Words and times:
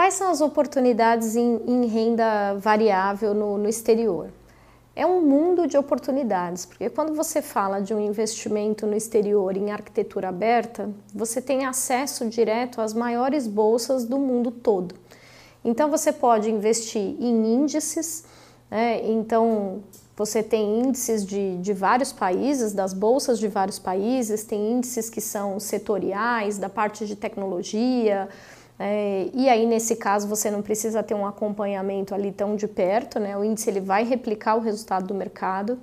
Quais 0.00 0.14
são 0.14 0.30
as 0.30 0.40
oportunidades 0.40 1.36
em, 1.36 1.60
em 1.66 1.84
renda 1.84 2.54
variável 2.54 3.34
no, 3.34 3.58
no 3.58 3.68
exterior? 3.68 4.30
É 4.96 5.04
um 5.04 5.20
mundo 5.20 5.66
de 5.66 5.76
oportunidades, 5.76 6.64
porque 6.64 6.88
quando 6.88 7.14
você 7.14 7.42
fala 7.42 7.82
de 7.82 7.92
um 7.92 8.00
investimento 8.00 8.86
no 8.86 8.96
exterior 8.96 9.54
em 9.58 9.70
arquitetura 9.70 10.30
aberta, 10.30 10.88
você 11.14 11.42
tem 11.42 11.66
acesso 11.66 12.26
direto 12.30 12.80
às 12.80 12.94
maiores 12.94 13.46
bolsas 13.46 14.06
do 14.06 14.18
mundo 14.18 14.50
todo. 14.50 14.94
Então 15.62 15.90
você 15.90 16.14
pode 16.14 16.50
investir 16.50 17.02
em 17.20 17.54
índices, 17.56 18.24
né? 18.70 19.06
então 19.06 19.82
você 20.16 20.42
tem 20.42 20.80
índices 20.80 21.26
de, 21.26 21.58
de 21.58 21.74
vários 21.74 22.10
países, 22.10 22.72
das 22.72 22.94
bolsas 22.94 23.38
de 23.38 23.48
vários 23.48 23.78
países, 23.78 24.44
tem 24.44 24.72
índices 24.72 25.10
que 25.10 25.20
são 25.20 25.60
setoriais, 25.60 26.56
da 26.56 26.70
parte 26.70 27.06
de 27.06 27.14
tecnologia, 27.14 28.30
é, 28.82 29.28
e 29.34 29.46
aí, 29.46 29.66
nesse 29.66 29.94
caso, 29.94 30.26
você 30.26 30.50
não 30.50 30.62
precisa 30.62 31.02
ter 31.02 31.12
um 31.12 31.26
acompanhamento 31.26 32.14
ali 32.14 32.32
tão 32.32 32.56
de 32.56 32.66
perto, 32.66 33.20
né? 33.20 33.36
O 33.36 33.44
índice 33.44 33.68
ele 33.68 33.78
vai 33.78 34.04
replicar 34.04 34.56
o 34.56 34.60
resultado 34.60 35.06
do 35.06 35.14
mercado. 35.14 35.78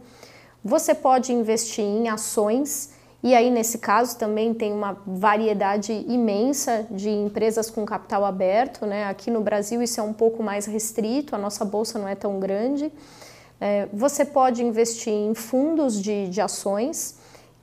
Você 0.65 0.95
pode 0.95 1.31
investir 1.31 1.85
em 1.85 2.09
ações, 2.09 2.89
e 3.21 3.35
aí, 3.35 3.52
nesse 3.52 3.77
caso, 3.77 4.17
também 4.17 4.52
tem 4.52 4.73
uma 4.73 4.97
variedade 5.05 5.93
imensa 6.07 6.88
de 6.89 7.11
empresas 7.11 7.69
com 7.69 7.85
capital 7.85 8.25
aberto, 8.25 8.83
né? 8.88 9.05
Aqui 9.05 9.29
no 9.29 9.41
Brasil, 9.41 9.79
isso 9.79 9.99
é 9.99 10.03
um 10.03 10.13
pouco 10.13 10.41
mais 10.41 10.66
restrito, 10.66 11.35
a 11.35 11.38
nossa 11.38 11.63
bolsa 11.63 11.99
não 11.99 12.07
é 12.07 12.16
tão 12.16 12.39
grande. 12.39 12.91
É, 13.61 13.88
você 13.93 14.25
pode 14.25 14.63
investir 14.63 15.13
em 15.13 15.35
fundos 15.35 16.02
de, 16.02 16.29
de 16.29 16.41
ações 16.41 17.19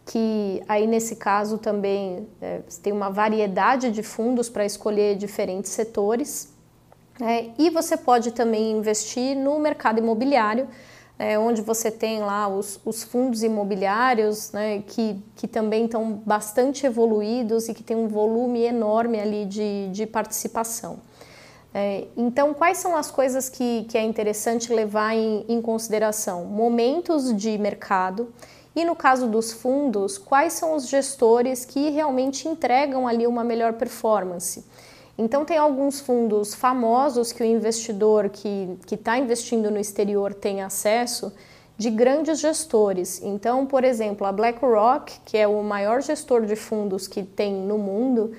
que 0.07 0.63
aí 0.69 0.87
nesse 0.87 1.17
caso 1.17 1.59
também 1.59 2.29
é, 2.41 2.61
tem 2.83 2.93
uma 2.93 3.11
variedade 3.11 3.91
de 3.91 4.03
fundos 4.03 4.48
para 4.48 4.65
escolher 4.65 5.17
diferentes 5.17 5.70
setores. 5.70 6.53
É, 7.20 7.51
e 7.59 7.70
você 7.70 7.97
pode 7.97 8.33
também 8.33 8.73
investir 8.73 9.37
no 9.37 9.59
mercado 9.59 9.98
imobiliário, 9.98 10.69
é, 11.19 11.39
onde 11.39 11.62
você 11.62 11.91
tem 11.91 12.20
lá 12.20 12.48
os, 12.48 12.81
os 12.84 13.05
fundos 13.05 13.43
imobiliários 13.43 14.51
né, 14.51 14.83
que, 14.87 15.23
que 15.37 15.47
também 15.47 15.84
estão 15.84 16.21
bastante 16.27 16.84
evoluídos 16.84 17.69
e 17.69 17.75
que 17.75 17.84
tem 17.84 17.97
um 17.97 18.09
volume 18.09 18.62
enorme 18.62 19.21
ali 19.21 19.47
de, 19.47 19.89
de 19.91 20.06
participação. 20.06 20.98
É, 21.73 22.06
então, 22.17 22.53
quais 22.53 22.78
são 22.78 22.97
as 22.97 23.11
coisas 23.11 23.48
que, 23.48 23.84
que 23.89 23.97
é 23.97 24.03
interessante 24.03 24.73
levar 24.73 25.15
em, 25.15 25.45
em 25.48 25.62
consideração? 25.62 26.45
Momentos 26.45 27.34
de 27.34 27.56
mercado 27.59 28.33
e 28.75 28.84
no 28.84 28.97
caso 28.97 29.28
dos 29.28 29.53
fundos, 29.53 30.19
quais 30.19 30.55
são 30.55 30.75
os 30.75 30.89
gestores 30.89 31.64
que 31.64 31.91
realmente 31.91 32.48
entregam 32.48 33.06
ali 33.06 33.27
uma 33.27 33.44
melhor 33.44 33.75
performance? 33.75 34.64
Então, 35.16 35.44
tem 35.44 35.56
alguns 35.56 36.00
fundos 36.00 36.55
famosos 36.55 37.33
que 37.33 37.42
o 37.42 37.47
investidor 37.47 38.28
que 38.28 38.77
está 38.91 39.16
investindo 39.16 39.70
no 39.70 39.78
exterior 39.78 40.34
tem 40.34 40.61
acesso 40.61 41.33
de 41.77 41.89
grandes 41.89 42.41
gestores. 42.41 43.22
Então, 43.22 43.64
por 43.64 43.84
exemplo, 43.84 44.27
a 44.27 44.33
BlackRock, 44.33 45.20
que 45.25 45.36
é 45.36 45.47
o 45.47 45.62
maior 45.62 46.03
gestor 46.03 46.44
de 46.44 46.56
fundos 46.56 47.06
que 47.06 47.22
tem 47.22 47.55
no 47.55 47.78
mundo, 47.78 48.33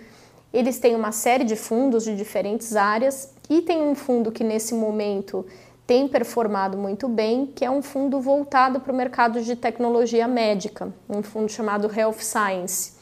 eles 0.54 0.80
têm 0.80 0.96
uma 0.96 1.12
série 1.12 1.44
de 1.44 1.56
fundos 1.56 2.04
de 2.04 2.16
diferentes 2.16 2.76
áreas 2.76 3.34
e 3.50 3.62
tem 3.62 3.82
um 3.82 3.96
fundo 3.96 4.32
que 4.32 4.44
nesse 4.44 4.74
momento 4.74 5.46
tem 5.88 6.08
performado 6.08 6.78
muito 6.78 7.08
bem, 7.08 7.46
que 7.46 7.64
é 7.64 7.70
um 7.70 7.82
fundo 7.82 8.20
voltado 8.20 8.80
para 8.80 8.92
o 8.92 8.96
mercado 8.96 9.42
de 9.42 9.56
tecnologia 9.56 10.28
médica, 10.28 10.92
um 11.08 11.22
fundo 11.22 11.50
chamado 11.52 11.92
Health 11.94 12.22
Science. 12.22 12.94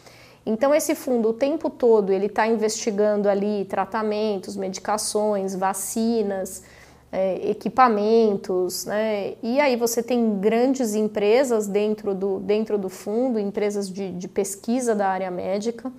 Então 0.45 0.75
esse 0.75 0.93
fundo 0.93 1.29
o 1.29 1.33
tempo 1.33 1.69
todo 1.69 2.11
ele 2.11 2.25
está 2.25 2.45
investigando 2.45 3.29
ali 3.29 3.63
tratamentos, 3.65 4.57
medicações, 4.57 5.55
vacinas, 5.55 6.63
é, 7.09 7.49
equipamentos, 7.49 8.85
né? 8.85 9.35
E 9.41 9.61
aí 9.61 9.77
você 9.77 10.03
tem 10.03 10.39
grandes 10.39 10.93
empresas 10.93 11.67
dentro 11.67 12.13
do, 12.13 12.39
dentro 12.39 12.77
do 12.77 12.89
fundo, 12.89 13.39
empresas 13.39 13.89
de, 13.89 14.11
de 14.11 14.27
pesquisa 14.27 14.93
da 14.93 15.07
área 15.07 15.31
médica, 15.31 15.89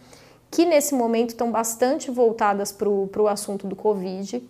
que 0.51 0.67
nesse 0.67 0.95
momento 0.95 1.31
estão 1.31 1.51
bastante 1.51 2.11
voltadas 2.11 2.71
para 2.71 2.89
o 2.89 3.29
assunto 3.29 3.67
do 3.67 3.75
Covid 3.75 4.43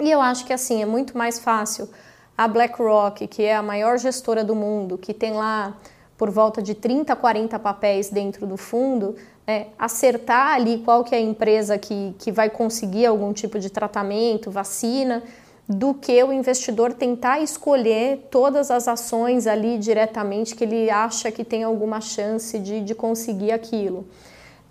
e 0.00 0.10
eu 0.10 0.20
acho 0.20 0.44
que 0.44 0.52
assim 0.52 0.82
é 0.82 0.86
muito 0.86 1.16
mais 1.16 1.38
fácil 1.38 1.88
a 2.36 2.48
BlackRock, 2.48 3.26
que 3.26 3.42
é 3.42 3.54
a 3.54 3.62
maior 3.62 3.98
gestora 3.98 4.42
do 4.42 4.54
mundo, 4.54 4.96
que 4.96 5.12
tem 5.12 5.32
lá 5.32 5.76
por 6.16 6.30
volta 6.30 6.62
de 6.62 6.74
30, 6.74 7.14
40 7.16 7.58
papéis 7.58 8.08
dentro 8.08 8.46
do 8.46 8.56
fundo, 8.56 9.16
é, 9.46 9.66
acertar 9.78 10.54
ali 10.54 10.78
qual 10.78 11.02
que 11.02 11.14
é 11.14 11.18
a 11.18 11.20
empresa 11.20 11.76
que, 11.76 12.14
que 12.18 12.30
vai 12.30 12.48
conseguir 12.48 13.06
algum 13.06 13.32
tipo 13.32 13.58
de 13.58 13.68
tratamento, 13.68 14.50
vacina, 14.50 15.22
do 15.68 15.94
que 15.94 16.22
o 16.22 16.32
investidor 16.32 16.92
tentar 16.92 17.40
escolher 17.40 18.28
todas 18.30 18.70
as 18.70 18.88
ações 18.88 19.46
ali 19.46 19.78
diretamente 19.78 20.54
que 20.54 20.64
ele 20.64 20.90
acha 20.90 21.30
que 21.30 21.44
tem 21.44 21.62
alguma 21.64 22.00
chance 22.00 22.58
de, 22.58 22.80
de 22.80 22.94
conseguir 22.94 23.52
aquilo. 23.52 24.06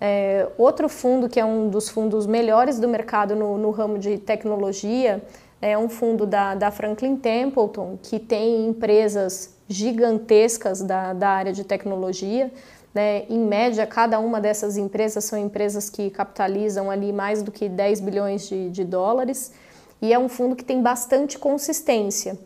É, 0.03 0.47
outro 0.57 0.89
fundo 0.89 1.29
que 1.29 1.39
é 1.39 1.45
um 1.45 1.69
dos 1.69 1.87
fundos 1.87 2.25
melhores 2.25 2.79
do 2.79 2.87
mercado 2.87 3.35
no, 3.35 3.55
no 3.55 3.69
ramo 3.69 3.99
de 3.99 4.17
tecnologia 4.17 5.21
é 5.61 5.77
um 5.77 5.87
fundo 5.87 6.25
da, 6.25 6.55
da, 6.55 6.71
Franklin 6.71 7.15
Templeton, 7.15 7.99
que 8.01 8.17
tem 8.17 8.65
empresas 8.65 9.53
gigantescas 9.69 10.81
da, 10.81 11.13
da 11.13 11.29
área 11.29 11.53
de 11.53 11.63
tecnologia. 11.63 12.51
Né? 12.95 13.25
Em 13.29 13.37
média, 13.37 13.85
cada 13.85 14.19
uma 14.19 14.41
dessas 14.41 14.75
empresas 14.75 15.23
são 15.23 15.37
empresas 15.37 15.87
que 15.87 16.09
capitalizam 16.09 16.89
ali 16.89 17.13
mais 17.13 17.43
do 17.43 17.51
que 17.51 17.69
10 17.69 17.99
bilhões 17.99 18.49
de, 18.49 18.71
de 18.71 18.83
dólares. 18.83 19.53
E 20.01 20.11
é 20.11 20.17
um 20.17 20.27
fundo 20.27 20.55
que 20.55 20.65
tem 20.65 20.81
bastante 20.81 21.37
consistência 21.37 22.39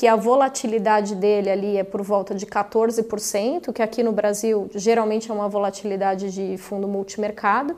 que 0.00 0.08
a 0.08 0.16
volatilidade 0.16 1.14
dele 1.14 1.50
ali 1.50 1.76
é 1.76 1.84
por 1.84 2.00
volta 2.00 2.34
de 2.34 2.46
14%, 2.46 3.70
que 3.70 3.82
aqui 3.82 4.02
no 4.02 4.12
Brasil 4.12 4.70
geralmente 4.74 5.30
é 5.30 5.34
uma 5.34 5.46
volatilidade 5.46 6.30
de 6.30 6.56
fundo 6.56 6.88
multimercado, 6.88 7.76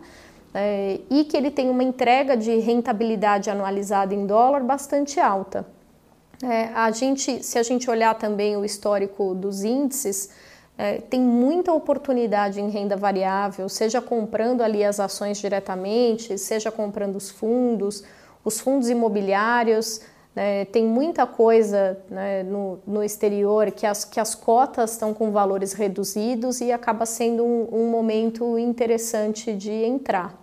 é, 0.55 1.01
e 1.11 1.25
que 1.25 1.37
ele 1.37 1.51
tem 1.51 1.69
uma 1.69 1.83
entrega 1.83 2.37
de 2.37 2.61
rentabilidade 2.61 3.51
anualizada 3.51 4.15
em 4.15 4.25
dólar 4.25 4.63
bastante 4.63 5.19
alta. 5.19 5.67
É, 6.41 6.67
a 6.73 6.93
gente, 6.93 7.43
se 7.43 7.59
a 7.59 7.63
gente 7.65 7.91
olhar 7.91 8.15
também 8.15 8.57
o 8.57 8.65
histórico 8.65 9.35
dos 9.35 9.65
índices, 9.65 10.31
é, 10.79 10.99
tem 10.99 11.21
muita 11.21 11.73
oportunidade 11.73 12.61
em 12.61 12.71
renda 12.71 12.97
variável, 12.97 13.69
seja 13.69 14.01
comprando 14.01 14.61
ali 14.61 14.85
as 14.85 15.01
ações 15.01 15.39
diretamente, 15.39 16.39
seja 16.39 16.71
comprando 16.71 17.17
os 17.17 17.33
fundos, 17.33 18.05
os 18.45 18.61
fundos 18.61 18.89
imobiliários, 18.89 20.03
né, 20.35 20.65
tem 20.67 20.85
muita 20.87 21.27
coisa 21.27 21.99
né, 22.11 22.43
no, 22.43 22.79
no, 22.87 23.05
exterior 23.05 23.71
que 23.71 23.87
as, 23.87 24.05
que 24.05 24.19
as 24.19 24.35
cotas 24.35 24.93
estão 24.93 25.13
com 25.13 25.31
valores 25.31 25.73
reduzidos 25.75 26.61
e 26.61 26.73
acaba 26.73 27.05
sendo 27.05 27.45
um, 27.45 27.69
um 27.71 27.91
momento 27.91 28.59
interessante 28.59 29.55
de 29.55 29.71
entrar. 29.71 30.42